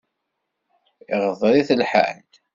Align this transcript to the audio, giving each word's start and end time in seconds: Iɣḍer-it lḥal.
Iɣḍer-it 1.17 1.69
lḥal. 1.79 2.25